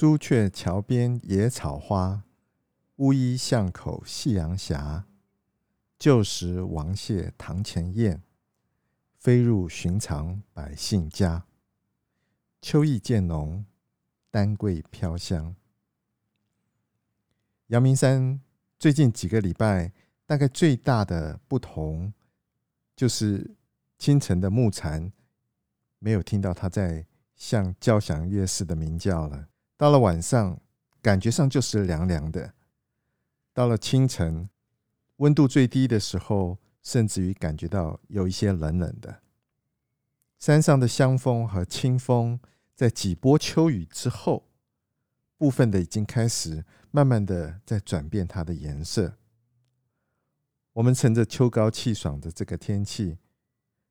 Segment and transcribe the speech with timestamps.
[0.00, 2.24] 朱雀桥边野草花，
[2.96, 5.04] 乌衣巷口夕阳斜。
[5.98, 8.22] 旧时王谢堂前燕，
[9.18, 11.44] 飞入寻常百姓家。
[12.62, 13.66] 秋意渐浓，
[14.30, 15.54] 丹桂飘香。
[17.66, 18.40] 阳明山
[18.78, 19.92] 最近几个礼拜，
[20.24, 22.14] 大概最大的不同，
[22.96, 23.54] 就是
[23.98, 25.12] 清晨的木蝉
[25.98, 27.06] 没有听到它在
[27.36, 29.49] 像交响乐似的鸣叫了。
[29.80, 30.60] 到了晚上，
[31.00, 32.52] 感觉上就是凉凉的；
[33.54, 34.50] 到了清晨，
[35.16, 39.22] 温度最低的时候，甚至于感觉到有一些冷冷的。
[40.38, 42.38] 山上的香风和清风，
[42.74, 44.46] 在几波秋雨之后，
[45.38, 46.62] 部分的已经开始。
[46.90, 49.16] 慢慢的在转变它的颜色。
[50.74, 53.16] 我们乘着秋高气爽的这个天气，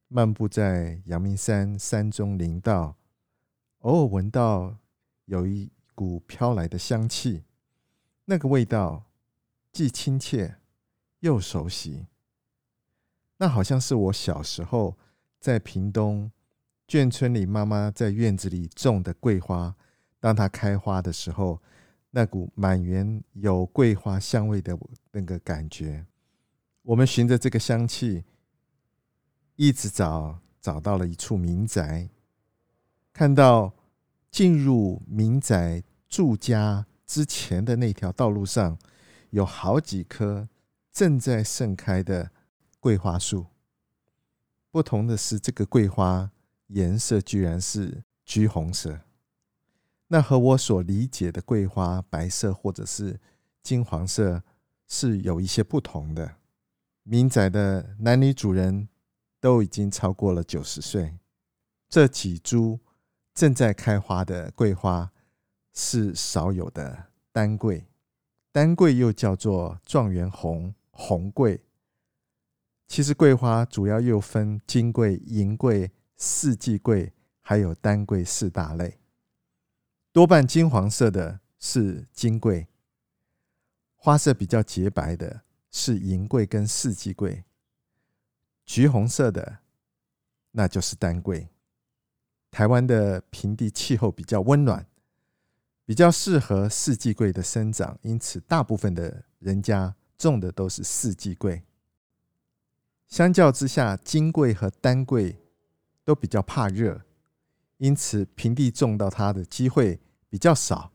[0.08, 2.98] 漫步在阳明山山中林道，
[3.80, 4.78] 偶尔闻到
[5.26, 7.44] 有一股飘来的香气，
[8.24, 9.04] 那个味道
[9.74, 10.56] 既亲切
[11.20, 12.08] 又熟悉。
[13.36, 14.98] 那好像是我小时候
[15.42, 16.32] 在屏东
[16.88, 19.76] 眷村里，妈妈在院子里种的桂花，
[20.22, 21.62] 当它开花的时候。
[22.12, 24.76] 那股满园有桂花香味的
[25.12, 26.04] 那个感觉，
[26.82, 28.24] 我们循着这个香气，
[29.56, 32.10] 一直找，找到了一处民宅。
[33.14, 33.72] 看到
[34.32, 38.78] 进入民宅住家之前的那条道路上，
[39.30, 40.50] 有好几棵
[40.92, 42.32] 正在盛开的
[42.80, 43.46] 桂花树。
[44.72, 46.32] 不同的是，这个桂花
[46.68, 49.02] 颜色居然是橘红色。
[50.08, 53.20] 那和我所理解的桂花白色或者是
[53.62, 54.42] 金黄色
[54.88, 56.38] 是有一些不同的。
[57.04, 58.90] 民宅的男女主人
[59.40, 61.18] 都已经超过了九十岁。
[61.88, 62.80] 这几株
[63.34, 65.12] 正在开花的桂花
[65.82, 67.88] 是少有的丹桂，
[68.52, 71.64] 丹桂又叫做状元红、红桂。
[72.86, 79.00] 其实桂花主要又分金桂、银桂、四季桂，还有丹桂四大类。
[80.12, 82.68] 多半金黄色的是金桂，
[83.96, 87.46] 花色比较洁白的是银桂跟四季桂，
[88.66, 89.60] 橘红色的
[90.52, 91.48] 那就是丹桂。
[92.52, 94.86] 台湾的平地气候比较温暖，
[95.90, 101.64] 比较适合四季桂的生长，因此大部分的人家种的都是四季桂。
[103.08, 105.36] 相较之下，金桂和丹桂
[106.06, 107.02] 都比较怕热。
[107.78, 110.92] 因此，平地种到它的机会比较少，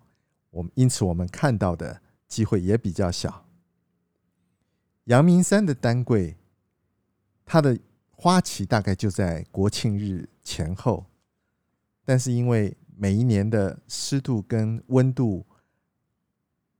[0.50, 3.48] 我们因此我们看到的机会也比较小。
[5.06, 6.36] 阳明山的丹桂，
[7.44, 7.76] 它的
[8.12, 11.04] 花期大概就在国庆日前后，
[12.04, 15.44] 但是因为每一年的湿度跟温度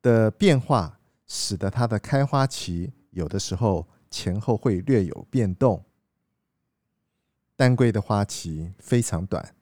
[0.03, 5.85] 的变化，使得它的开花期有的时候前后会略有变动。
[7.57, 9.55] 丹桂的花期非常短。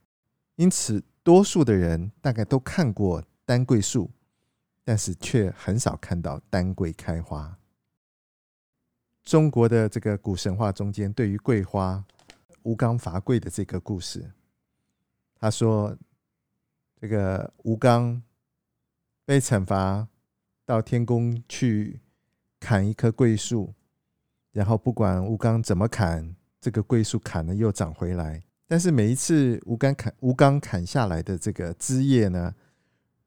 [0.57, 4.11] 因此，多数的人大概都看过丹桂树，
[4.85, 7.59] 但是却很少看到丹桂开花。
[9.25, 12.05] 中国的这个古神话中间，对于桂花
[12.63, 14.31] 吴刚伐桂的这个故事，
[15.37, 15.97] 他说，
[17.03, 18.23] 这个吴刚
[19.25, 20.07] 被惩罚
[20.65, 22.01] 到天宫去
[22.61, 23.75] 砍一棵桂树，
[24.53, 28.45] 然后不管吴刚怎么砍，这个桂树砍了又长回来。
[28.69, 32.55] 但是每一次吴刚砍吴刚砍下来的这个枝叶呢，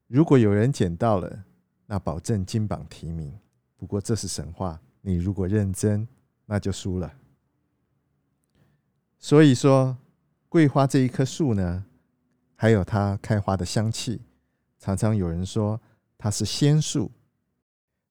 [0.06, 1.44] 如果有人捡到了，
[1.84, 3.38] 那保证金榜题名。
[3.76, 6.08] 不过这是神话，你如果认真，
[6.46, 7.12] 那就输了。
[9.18, 9.98] 所以说，
[10.48, 11.84] 桂花这一棵树呢，
[12.56, 14.20] 还有它开花的香气，
[14.78, 15.80] 常常有人说
[16.18, 17.12] 它是仙树。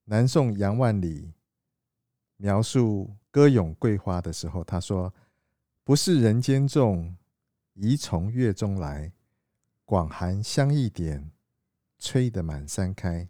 [0.05, 1.33] 南宋杨万里
[2.37, 5.13] 描述歌咏桂花的时候，他说
[5.83, 7.15] ：“不是人间种。”
[7.73, 9.11] 宜从月中来，
[9.83, 11.31] 广寒香一点，
[11.99, 13.27] 吹得满山开。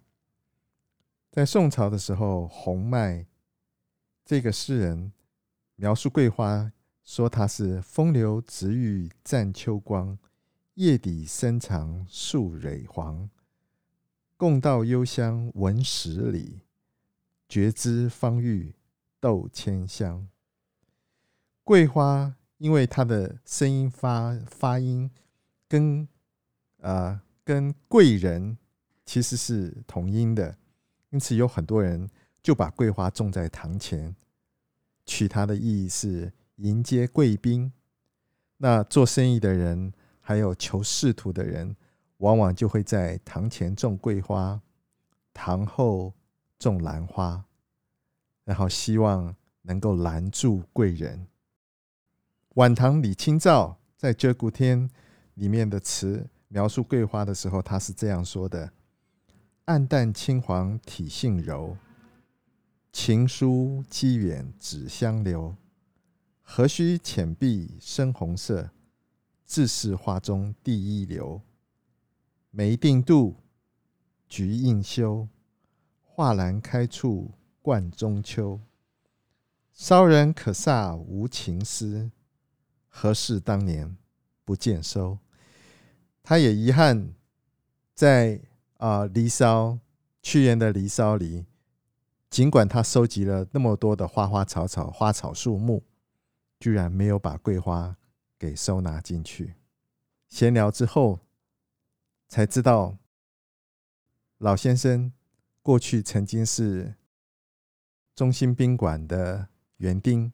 [1.31, 3.25] 在宋朝的时候，洪迈
[4.23, 5.11] 这个诗人
[5.75, 6.71] 描述桂花
[7.03, 10.15] 说它是风流直欲占秋光，
[10.75, 13.29] 叶底深藏树蕊黄。
[14.35, 16.59] 共道幽香闻十里，
[17.47, 18.75] 觉知芳郁
[19.21, 20.27] 斗千香。
[21.63, 25.09] 桂花因为它的声音发发音
[25.69, 26.05] 跟、
[26.81, 28.57] 呃、跟贵人
[29.05, 30.57] 其实是同音的，
[31.11, 32.09] 因此有很多人
[32.43, 34.13] 就把桂花种在堂前，
[35.05, 37.71] 取它的意义是迎接贵宾。
[38.57, 39.93] 那做生意的人，
[40.27, 41.75] 还有求仕途的人，
[42.17, 44.59] 往往就会在堂前种桂花，
[45.35, 46.11] 堂后
[46.57, 47.45] 种兰花，
[48.43, 51.27] 然后希望能够拦住贵人。
[52.55, 54.89] 晚唐李清照在《鷓鴣天》
[55.35, 58.71] 里面的词描述桂花的时候，他是这样说的
[59.65, 61.77] ：“暗淡青黄体性柔，
[62.91, 65.55] 情疏积远只香留。
[66.41, 68.71] 何须浅碧深红色，
[69.45, 71.41] 自是画中第一流。
[72.49, 73.35] 梅定度，
[74.27, 75.27] 菊应羞，
[76.03, 77.31] 画栏开处
[77.61, 78.59] 贯中秋。
[79.71, 82.11] 骚人可煞无情思。”
[82.97, 83.97] 何事当年
[84.45, 85.19] 不见收？
[86.23, 87.13] 他也遗憾，
[87.93, 88.41] 在
[88.77, 89.71] 啊《离骚》
[90.21, 91.45] 屈原的《离骚》里，
[92.29, 95.83] 尽管他收集了那么多的花花草草、花草树木，
[96.57, 97.97] 居然没有把桂花
[98.45, 99.55] 给收纳进去。
[100.27, 101.19] 闲聊之后，
[102.27, 102.95] 才知道
[104.37, 105.11] 老先生
[105.63, 106.93] 过去曾经是
[108.13, 109.47] 中心宾馆的
[109.77, 110.31] 园丁。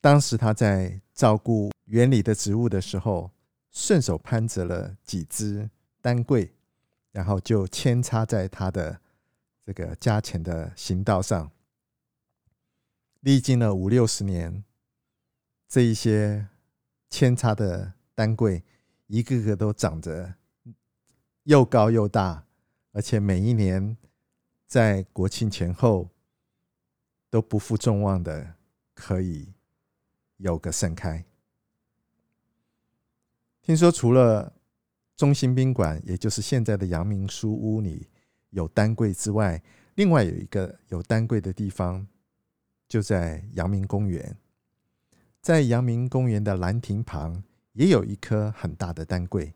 [0.00, 3.30] 当时他在照顾园里的植物的时候，
[3.70, 5.70] 顺手攀折了几枝
[6.00, 6.52] 丹桂，
[7.12, 9.00] 然后就扦插在他的
[9.64, 11.52] 这个家前的行道上。
[13.20, 14.64] 历经了五六十年，
[15.70, 16.48] 这一些
[17.08, 18.62] 扦插的丹桂，
[19.06, 20.34] 一个个都长着
[21.44, 22.44] 又高又大，
[22.90, 23.96] 而且每一年
[24.66, 26.10] 在国庆前后
[27.30, 28.56] 都不负众望的
[28.92, 29.54] 可以。
[30.42, 31.22] 有个盛开。
[33.60, 34.54] 听说除了
[35.14, 38.08] 中心宾馆，也就是现在的阳明书屋里
[38.48, 39.62] 有丹桂之外，
[39.96, 42.08] 另外有一个有丹桂的地方，
[42.88, 44.34] 就在阳明公园。
[45.40, 47.42] 在阳明公园的兰亭旁，
[47.72, 49.52] 也有一棵很大的丹桂。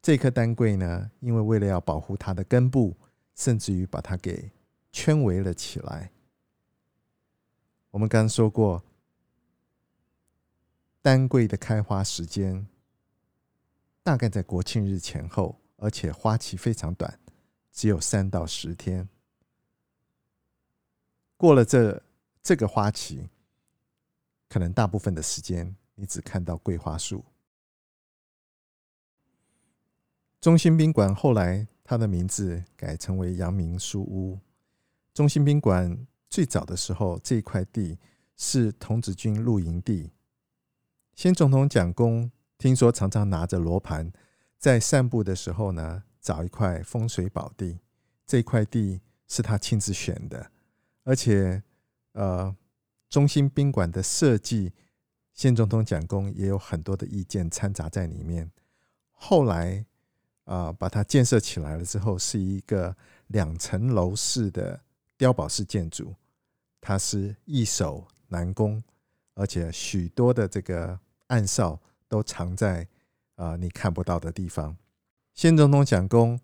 [0.00, 2.96] 这棵丹桂呢，因为为了要保护它的根部，
[3.34, 4.50] 甚至于把它给
[4.92, 6.10] 圈围了起来。
[7.90, 8.82] 我们刚刚说过。
[11.02, 12.66] 丹桂的开花时间
[14.02, 17.20] 大概在国庆日前后，而且花期非常短，
[17.70, 19.08] 只有三到十天。
[21.36, 22.02] 过了这
[22.42, 23.28] 这个花期，
[24.48, 27.24] 可能大部分的时间你只看到桂花树。
[30.40, 34.38] 中心宾馆后来它的名字改成为阳明书屋。
[35.12, 37.98] 中心宾馆最早的时候，这一块地
[38.36, 40.12] 是童子军露营地。
[41.14, 44.12] 先总统蒋公听说常常拿着罗盘
[44.58, 47.80] 在散步的时候呢，找一块风水宝地。
[48.26, 50.50] 这块地是他亲自选的，
[51.04, 51.62] 而且
[52.12, 52.54] 呃，
[53.16, 54.74] 中兴宾馆的设计，
[55.32, 58.50] 先总统蒋公也有很多的意见掺杂在里面。
[59.10, 59.86] 后来
[60.44, 62.94] 啊、把它建设起来了之后，是一个
[63.28, 64.78] 两层楼式的
[65.16, 66.14] 碉堡式建筑，
[66.78, 68.84] 它是易守难攻，
[69.32, 71.00] 而且许多的这个。
[71.28, 72.86] 暗哨都藏在
[73.36, 74.76] 啊、你看不到的地方。
[75.32, 76.38] 先总统蒋公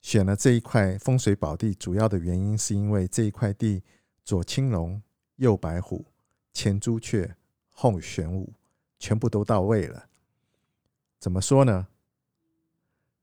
[0.00, 3.82] 选了这一块风水宝地，主要的原因是因为这一块地
[4.24, 5.02] 左青龙，
[5.36, 6.06] 右白虎，
[6.52, 7.36] 前朱雀，
[7.70, 8.52] 后玄武，
[8.98, 10.08] 全部都到位了。
[11.18, 11.88] 怎么说呢？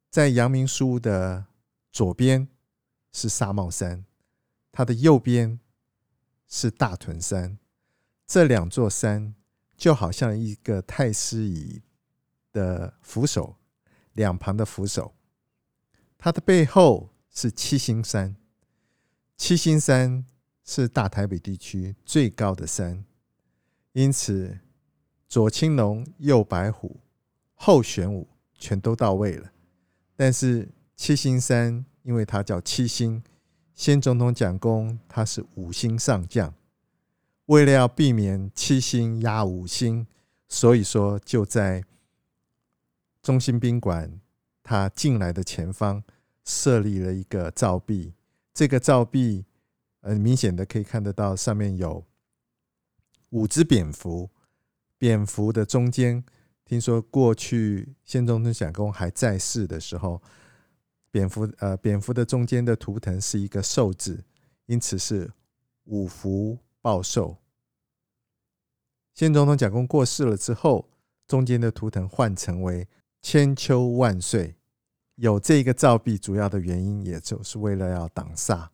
[0.10, 1.46] 在阳明书的
[1.92, 2.48] 左边
[3.12, 4.06] 是沙帽山，
[4.72, 5.60] 它的右边
[6.48, 7.58] 是大屯山，
[8.26, 9.36] 这两座山。
[9.78, 11.82] 就好像一个太师椅
[12.52, 13.56] 的扶手，
[14.12, 15.16] 两旁的扶手，
[16.18, 18.36] 它的背后是七星山。
[19.38, 20.26] 七星山
[20.66, 23.06] 是大台北地区最高的山，
[23.94, 24.60] 因此
[25.28, 26.98] 左青龙，右白虎，
[27.56, 28.28] 后玄武，
[28.58, 29.52] 全都到位了。
[30.16, 33.24] 但是七星山，因为它叫七星，
[33.74, 36.54] 先总统蒋公他是五星上将。
[37.46, 40.06] 为了要避免七星压五星，
[40.48, 41.84] 所以说就在
[43.24, 44.20] 中心宾馆
[44.62, 46.04] 他进来的前方
[46.44, 48.14] 设立了一个照壁。
[48.54, 49.46] 这个照壁，
[50.02, 52.04] 很明显的可以看得到上面有
[53.30, 54.30] 五只蝙蝠，
[54.98, 56.24] 蝙蝠的中间，
[56.66, 60.22] 听说过去宪宗头蒋公还在世的时候，
[61.12, 64.24] 蝙蝠呃蝙蝠的中间的图腾是一个寿字，
[64.66, 65.32] 因此是
[65.86, 67.38] 五福报寿。
[69.14, 70.90] 宪宗头蒋公过世了之后，
[71.28, 72.88] 中间的图腾换成为
[73.22, 74.56] 千秋万岁。
[75.16, 78.70] 有这个造币，主要的原因也就是为了要挡煞。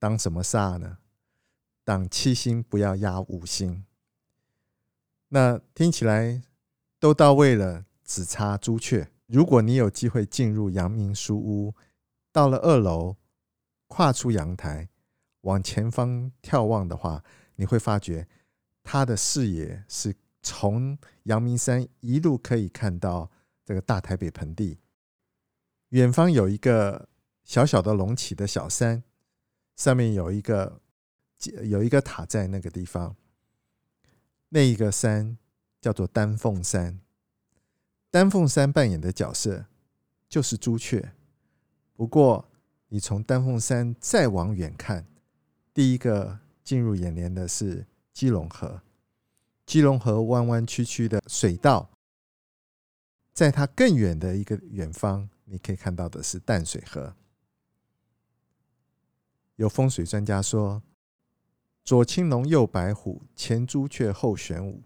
[0.00, 0.98] 挡什么煞呢？
[1.88, 3.82] 挡七星不要压五星。
[5.28, 6.42] 那听起来
[7.00, 9.10] 都到位了，只差朱雀。
[9.24, 11.74] 如果你有机会进入阳明书屋，
[12.30, 13.16] 到了二楼，
[13.86, 14.90] 跨出阳台，
[15.40, 17.24] 往前方眺望的话，
[17.56, 18.28] 你会发觉
[18.82, 23.30] 它的视野是从阳明山一路可以看到
[23.64, 24.78] 这个大台北盆地。
[25.88, 27.08] 远方有一个
[27.44, 29.02] 小小的隆起的小山，
[29.74, 30.82] 上面有一个
[31.64, 33.16] 有一个塔在那个地方。
[34.50, 35.36] 那一个山
[35.80, 37.00] 叫做丹凤山，
[38.10, 39.66] 丹凤山扮演的角色
[40.28, 41.12] 就是朱雀。
[41.92, 42.48] 不过，
[42.88, 45.06] 你从丹凤山再往远看，
[45.74, 48.80] 第一个进入眼帘的是基隆河，
[49.66, 51.90] 基隆河弯弯曲曲的水道，
[53.34, 55.28] 在它更远的一个远方。
[55.44, 57.14] 你可以看到的是淡水河。
[59.56, 60.82] 有风水专家说，
[61.88, 64.82] 左青龙，右白虎，前朱雀，后玄武。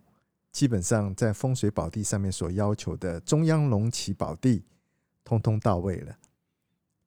[0.52, 4.64] 基本上在风水宝地上面所要求的中央龙旗宝地，
[5.24, 6.16] 通通到位了。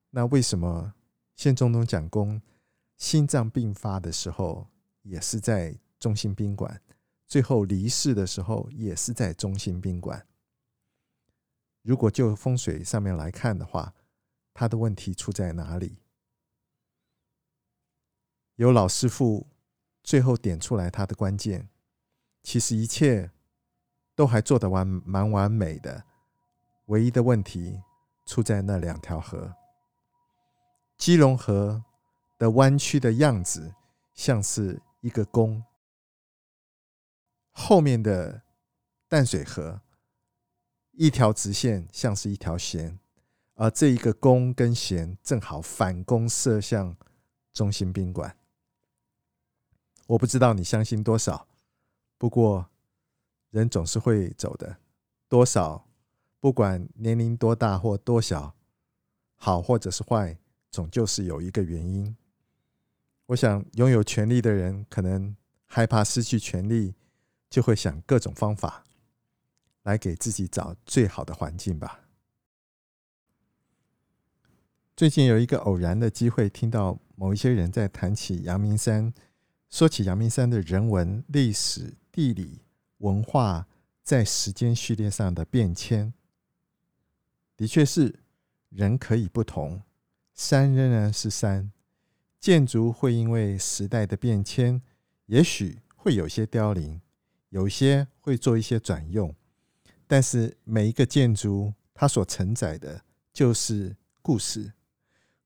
[0.09, 0.93] 那为什么
[1.37, 2.41] 现中东蒋公
[2.97, 4.67] 心脏病发的时候，
[5.03, 6.81] 也是在中心宾馆，
[7.25, 10.27] 最后离世的时候，也是在中心宾馆？
[11.83, 13.93] 如果就风水上面来看的话，
[14.53, 15.95] 他的问题出在哪里？
[18.57, 19.47] 有老师傅
[20.05, 21.67] 最后点出来他的关键，
[22.43, 23.31] 其实一切
[24.13, 26.03] 都还做得完蛮完美的，
[26.85, 27.81] 唯一的问题
[28.23, 29.55] 出在那两条河。
[30.95, 31.83] 基隆河
[32.37, 33.73] 的弯曲的样子
[34.13, 35.63] 像是一个弓，
[37.49, 38.43] 后面的
[39.09, 39.81] 淡水河。
[40.91, 42.99] 一条直线像是一条弦，
[43.55, 46.95] 而这一个弓跟弦正好反弓射向
[47.51, 48.37] 中心宾馆。
[50.07, 51.47] 我不知道你相信多少，
[52.17, 52.69] 不过
[53.49, 54.77] 人总是会走的。
[55.27, 55.87] 多少，
[56.39, 58.55] 不管年龄多大或多小，
[59.35, 60.37] 好或者是坏，
[60.69, 62.15] 总就是有一个原因。
[63.27, 65.35] 我想，拥有权力的人可能
[65.65, 66.93] 害怕失去权力，
[67.49, 68.83] 就会想各种方法。
[69.83, 71.99] 来给自己找最好的环境吧。
[74.95, 79.13] 最近有一个偶然的机会，听到某一些人在谈起阳明山，
[79.75, 82.61] 说起阳明山的人文、历史、地理、
[82.99, 83.67] 文化
[84.01, 86.13] 在时间序列上的变迁。
[87.57, 88.21] 的确是，
[88.69, 89.81] 人可以不同，
[90.33, 91.73] 山仍然是山，
[92.39, 94.81] 建筑会因为时代的变迁，
[95.25, 97.01] 也许会有些凋零，
[97.49, 99.35] 有些会做一些转用。
[100.07, 103.03] 但是每一个建筑，它所承载的
[103.33, 104.71] 就是故事。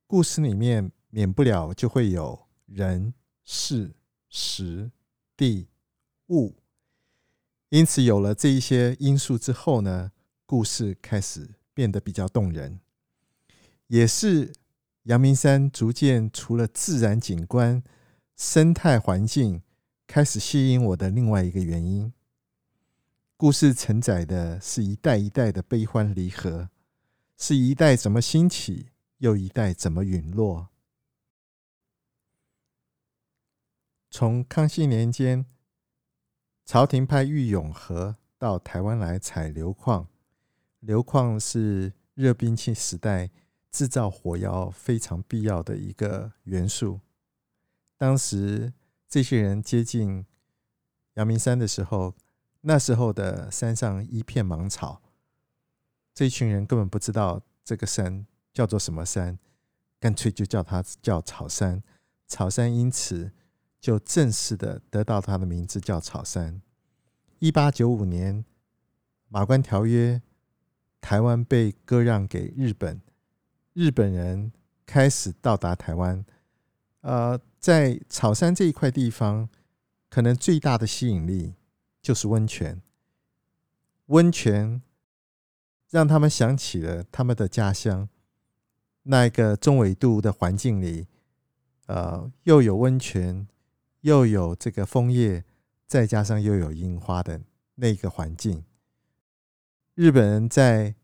[0.05, 3.11] 故事里面免不了就会有人、
[3.43, 3.91] 事、
[4.29, 4.91] 时、
[5.35, 5.67] 地、
[6.27, 6.55] 物。
[7.69, 10.11] 因此，有了这一些因素之后呢，
[10.45, 12.79] 故事开始变得比较动人。
[13.87, 14.53] 也是
[15.03, 17.83] 阳明山逐渐除了自然景观、
[18.35, 19.61] 生态环境
[20.07, 22.11] 开始吸引我的另外一个原因。
[23.37, 26.69] 故事承载的是一代一代的悲欢离合，
[27.37, 28.87] 是一代怎么兴起，
[29.19, 30.68] 又一代怎么陨落。
[34.11, 35.45] 从康熙年间，
[36.65, 40.07] 朝廷派郁永和到台湾来采硫矿，
[40.79, 43.29] 硫矿是热兵器时代
[43.71, 46.99] 制造火药非常必要的一个元素。
[47.97, 48.73] 当时
[49.07, 50.25] 这些人接近
[51.13, 52.15] 阳明山的时候，
[52.61, 55.01] 那时候的山上一片芒草，
[56.15, 59.37] 这群人根本不知道这个山叫做什么山，
[59.99, 61.83] 干脆就叫它叫草山。
[62.27, 63.31] 草山因此
[63.79, 66.61] 就正式的得到它的名字，叫草山。
[67.39, 68.43] 一八九五年，
[69.27, 70.21] 马关条约，
[70.99, 73.01] 台湾被割让给日本，
[73.73, 74.51] 日本人
[74.85, 76.25] 开始到达台湾。
[77.01, 79.47] 呃，在草山这一块地方，
[80.09, 81.55] 可能最大的吸引力。
[82.01, 82.81] 就是温泉，
[84.05, 84.81] 温泉
[85.89, 88.07] 让他们想起了他们的家乡，
[89.03, 91.07] 那个中纬度的环境里，
[91.87, 93.45] 呃，又有温泉，
[94.01, 95.43] 又有这个枫叶，
[95.85, 97.41] 再加上又有樱花的
[97.75, 98.63] 那个环境，
[99.95, 100.95] 日本人在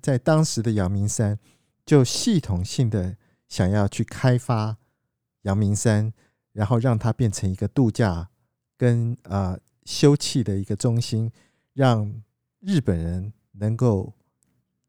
[0.00, 1.38] 在当时的阳明山
[1.84, 3.16] 就系统性的
[3.48, 4.78] 想要去开发
[5.42, 6.12] 阳明山，
[6.52, 8.30] 然后让它变成一个度假
[8.76, 11.30] 跟啊、休憩的一个中心，
[11.72, 12.22] 让
[12.60, 14.14] 日本人能够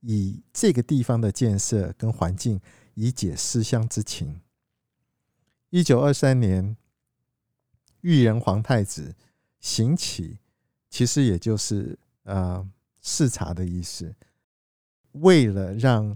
[0.02, 2.62] 以这个地方的建设跟环境
[2.94, 4.42] 以解思乡之情。
[5.70, 6.78] 一九二三年，
[8.04, 9.14] 裕仁皇太子
[9.60, 10.38] 行乞，
[10.90, 12.66] 其实也就是呃
[13.02, 14.16] 视察的意思。
[15.14, 16.16] 为了让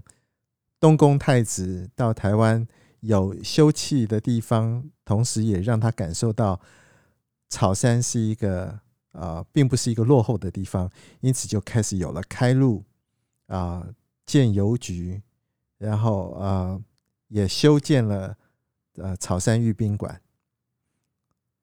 [0.80, 2.66] 东宫太子到台湾
[3.00, 6.60] 有休憩的地方，同时也让他感受到
[7.48, 8.80] 草山是一个
[9.12, 10.90] 呃，并不是一个落后的地方，
[11.20, 12.84] 因此就开始有了开路
[13.48, 13.86] 啊、
[14.24, 15.20] 建邮局，
[15.78, 16.80] 然后啊、
[17.28, 18.36] 也修建了。
[19.00, 20.20] 呃，草山御宾馆，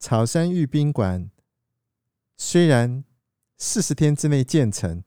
[0.06, 1.32] 草山御宾馆
[2.38, 3.04] 虽然
[3.58, 5.04] 四十天之内建成，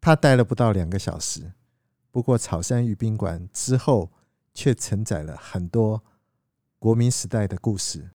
[0.00, 1.52] 他待了不到两个小时。
[2.10, 4.10] 不过，草山御宾馆之后
[4.52, 6.02] 却承载了很多
[6.80, 8.10] 国民时代的故事。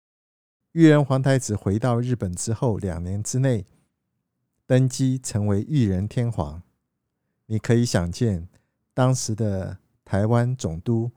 [0.73, 3.65] 裕仁皇太子回到日本之后，两年之内
[4.65, 6.61] 登基成为裕仁天皇。
[7.45, 8.49] 你可以想见，
[8.93, 11.09] 当时的台湾总督。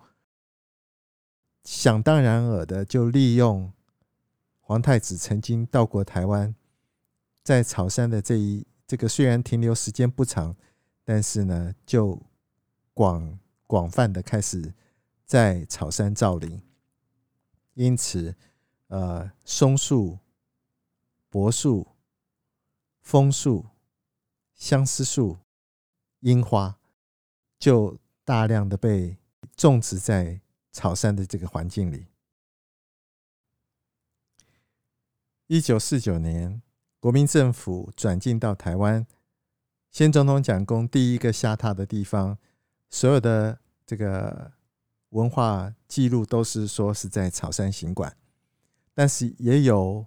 [1.65, 3.73] 想当然尔的，就利用
[4.63, 6.55] 皇太子曾经到过台湾，
[7.45, 10.57] 在草山的这一这个虽然停留时间不长，
[11.05, 12.21] 但是呢，就
[12.95, 14.73] 广广泛的开始
[15.27, 16.63] 在草山造林。
[17.75, 18.35] 因此，
[18.87, 20.19] 呃，松树、
[21.29, 21.87] 柏树、
[23.01, 23.67] 枫树、
[24.55, 25.39] 相思树、
[26.21, 26.79] 樱花，
[27.59, 29.19] 就大量的被
[29.55, 30.41] 种植在。
[30.75, 32.07] 草山的这个环境里，
[35.53, 36.63] 一九四九年，
[36.99, 39.07] 国民政府转进到台湾，
[39.91, 42.39] 先总统蒋公第一个下榻的地方，
[42.89, 44.51] 所有的这个
[45.11, 48.17] 文化记录都是说是在草山行馆，
[48.95, 50.07] 但是也有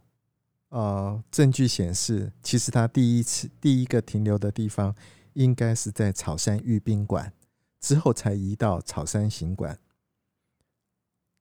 [0.69, 4.95] 呃证据显示，其实他第一次第一个停留的地方
[5.33, 7.31] 应该是在草山御宾馆，
[7.79, 9.77] 之后才移到草山行馆。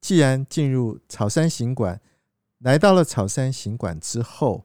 [0.03, 1.99] 既然进入草山行馆，
[2.65, 4.65] 来到了草山行馆之后，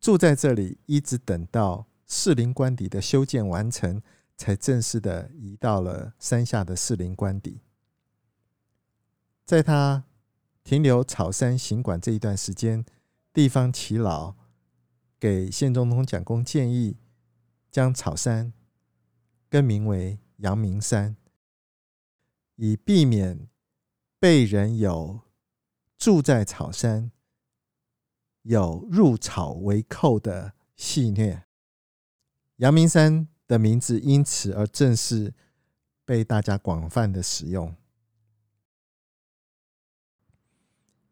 [0.00, 4.00] 住在这里，一直等到士林官邸的修建完成，
[4.38, 7.60] 才正式的移到了山下的士林官邸。
[9.44, 10.04] 在他
[10.64, 12.82] 停留草山行馆这一段时间，
[13.34, 14.34] 地方耆老
[15.20, 16.96] 给县总统蒋公建议，
[17.70, 18.54] 将草山
[19.50, 21.16] 更名为阳明山，
[22.56, 23.46] 以避免。
[24.20, 25.20] 被人有
[25.98, 27.10] 住在草山，
[28.42, 31.42] 有入草为寇的戏谑，
[32.56, 35.34] 阳明山的名字因此而正式
[36.04, 37.74] 被大家广泛的使用。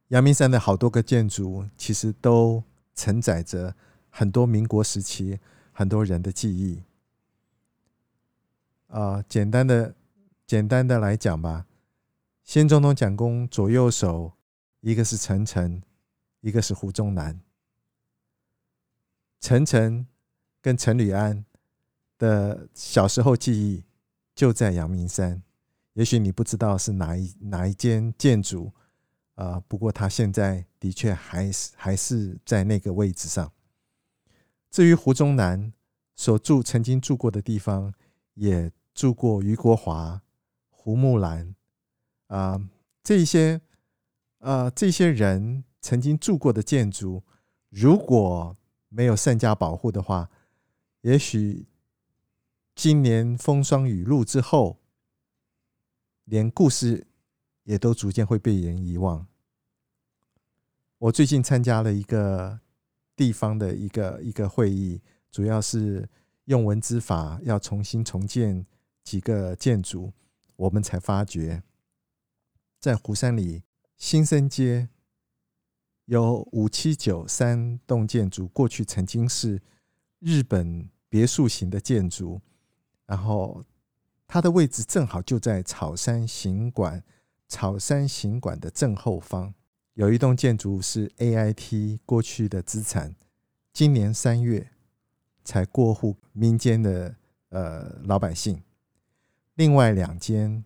[0.08, 2.62] 阳明山的好多个建筑，其实都
[2.94, 3.74] 承载着
[4.08, 5.40] 很多民国时期
[5.72, 6.84] 很多人的记忆。
[8.86, 9.96] 啊，简单的
[10.46, 11.66] 简单的来讲吧。
[12.44, 14.35] 先总统蒋公左右手，
[14.80, 15.82] 一个是陈诚，
[16.40, 17.40] 一个是胡宗南。
[19.40, 20.06] 陈诚
[20.60, 21.44] 跟陈履安
[22.18, 23.84] 的小时候记忆
[24.34, 25.42] 就在阳明山，
[25.92, 28.72] 也许你不知道是哪一哪一间建筑
[29.34, 33.52] 啊，不过他现在的确还是还是在那个位置上。
[34.70, 35.72] 至于胡宗南
[36.14, 37.94] 所住曾经住过的地方，
[38.34, 40.22] 也住过俞国华、
[40.68, 41.54] 胡木兰。
[42.26, 42.68] 啊、呃，
[43.02, 43.60] 这些
[44.38, 47.22] 呃，这些人曾经住过的建筑，
[47.70, 48.56] 如果
[48.88, 50.30] 没有善加保护的话，
[51.00, 51.66] 也许
[52.74, 54.78] 今年风霜雨露之后，
[56.24, 57.06] 连故事
[57.64, 59.26] 也都逐渐会被人遗忘。
[60.98, 62.60] 我最近参加了一个
[63.14, 66.08] 地方的一个一个会议，主要是
[66.44, 68.64] 用文字法要重新重建
[69.02, 70.12] 几个建筑，
[70.56, 71.62] 我们才发觉。
[72.78, 73.62] 在湖山里
[73.96, 74.88] 新生街
[76.04, 79.60] 有五七九三栋建筑，过去曾经是
[80.20, 82.40] 日本别墅型的建筑，
[83.06, 83.64] 然后
[84.26, 87.02] 它的位置正好就在草山行馆，
[87.48, 89.54] 草山行馆的正后方
[89.94, 93.16] 有一栋建筑是 AIT 过去的资产，
[93.72, 94.70] 今年三月
[95.42, 97.16] 才过户民间的
[97.48, 98.62] 呃老百姓，
[99.54, 100.64] 另外两间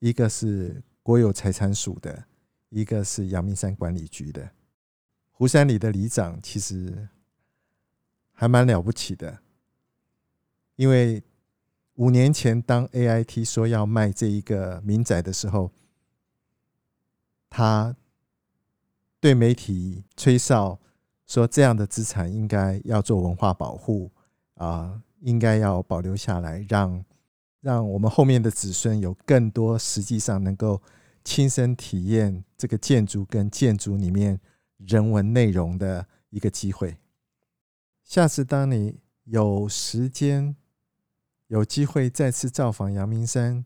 [0.00, 0.82] 一个是。
[1.04, 2.26] 国有财产署的，
[2.72, 4.50] 一个是阳明山管理局的。
[5.30, 7.08] 湖山里的里长其实
[8.32, 9.40] 还蛮了不起的，
[10.76, 11.22] 因为
[11.94, 15.70] 五年前当 AIT 说要卖这一个民宅的时候，
[17.50, 17.94] 他
[19.20, 20.78] 对媒体吹哨
[21.26, 24.10] 说，这样的资产应该要做文化保护
[24.54, 27.04] 啊，应该要保留下来，让
[27.60, 30.80] 让我们后面的子孙有更多实际上能够
[31.24, 34.40] 亲身体验这个建筑跟建筑里面
[34.78, 36.98] 人文内容的一个机会。
[38.02, 40.56] 下次当你有时间、
[41.46, 43.64] 有机会再次造访阳明山，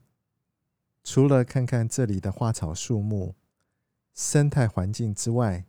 [1.02, 3.34] 除了看看这里的花草树木、
[4.12, 5.64] 生态环境之外，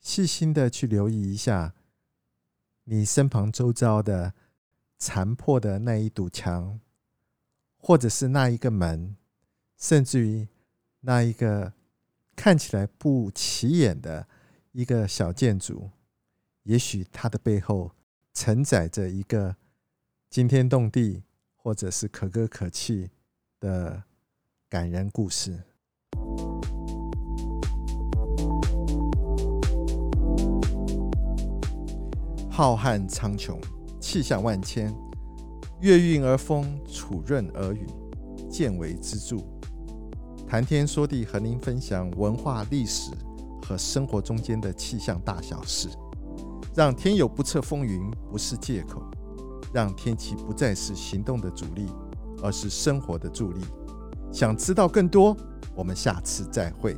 [0.00, 1.74] 细心的去留意一下
[2.84, 4.34] 你身旁周遭的
[4.98, 6.80] 残破的那一堵墙，
[7.76, 9.16] 或者是那一个门，
[9.76, 10.48] 甚至于
[11.00, 11.72] 那一个
[12.34, 14.26] 看起来不起眼的。
[14.72, 15.90] 一个小建筑，
[16.62, 17.90] 也许它的背后
[18.32, 19.56] 承载着一个
[20.28, 21.24] 惊天动地，
[21.56, 23.10] 或者是可歌可泣
[23.58, 24.04] 的
[24.68, 25.60] 感人故事。
[32.48, 33.60] 浩瀚苍穹，
[34.00, 34.94] 气象万千，
[35.80, 37.88] 月晕而风，楚润而雨，
[38.48, 39.44] 见微知著。
[40.50, 43.12] 谈天说地，和您分享文化历史。
[43.62, 45.88] 和生活中间的气象大小事，
[46.74, 49.00] 让天有不测风云不是借口，
[49.72, 51.86] 让天气不再是行动的阻力，
[52.42, 53.60] 而是生活的助力。
[54.32, 55.36] 想知道更多，
[55.72, 56.96] 我们下次再会。